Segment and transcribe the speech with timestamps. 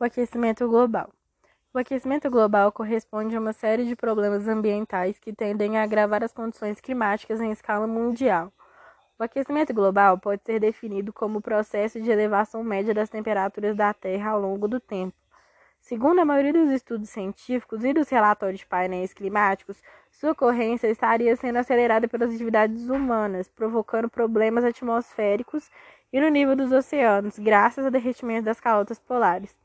[0.00, 1.10] O aquecimento global.
[1.74, 6.32] O aquecimento global corresponde a uma série de problemas ambientais que tendem a agravar as
[6.32, 8.52] condições climáticas em escala mundial.
[9.18, 13.92] O aquecimento global pode ser definido como o processo de elevação média das temperaturas da
[13.92, 15.16] Terra ao longo do tempo.
[15.80, 21.34] Segundo a maioria dos estudos científicos e dos relatórios de painéis climáticos, sua ocorrência estaria
[21.34, 25.68] sendo acelerada pelas atividades humanas, provocando problemas atmosféricos
[26.12, 29.58] e no nível dos oceanos, graças ao derretimento das calotas polares.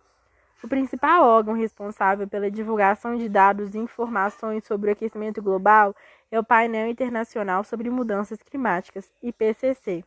[0.63, 5.93] O principal órgão responsável pela divulgação de dados e informações sobre o aquecimento global
[6.31, 10.05] é o Painel Internacional sobre Mudanças Climáticas, IPCC,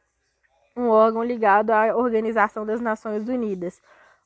[0.75, 3.83] um órgão ligado à Organização das Nações Unidas,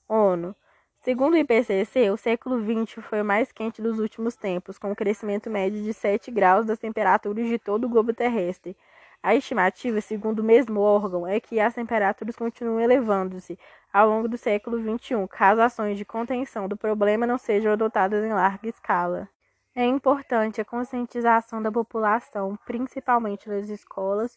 [0.08, 0.54] ONU.
[1.00, 4.94] Segundo o IPCC, o século XX foi o mais quente dos últimos tempos, com um
[4.94, 8.76] crescimento médio de 7 graus das temperaturas de todo o globo terrestre.
[9.22, 13.58] A estimativa, segundo o mesmo órgão, é que as temperaturas continuem elevando-se
[13.92, 18.32] ao longo do século XXI, caso ações de contenção do problema não sejam adotadas em
[18.32, 19.28] larga escala.
[19.74, 24.34] É importante a conscientização da população, principalmente nas escolas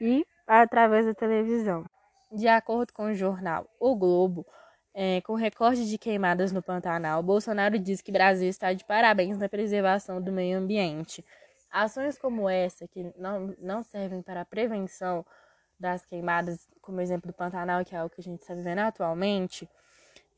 [0.00, 1.84] e através da televisão.
[2.32, 4.44] De acordo com o jornal O Globo,
[4.92, 9.48] é, com recorde de queimadas no Pantanal, Bolsonaro diz que Brasil está de parabéns na
[9.48, 11.24] preservação do meio ambiente.
[11.74, 15.26] Ações como essa, que não, não servem para a prevenção
[15.78, 19.68] das queimadas, como exemplo do Pantanal, que é o que a gente está vivendo atualmente,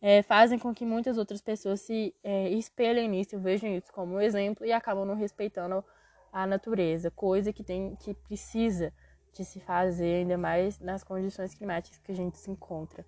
[0.00, 4.64] é, fazem com que muitas outras pessoas se é, espelhem nisso, vejam isso como exemplo
[4.64, 5.84] e acabam não respeitando
[6.32, 8.90] a natureza, coisa que tem que precisa
[9.34, 13.04] de se fazer ainda mais nas condições climáticas que a gente se encontra.